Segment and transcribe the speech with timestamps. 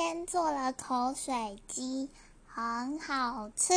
[0.00, 2.08] 天做了口水鸡，
[2.46, 3.74] 很好吃。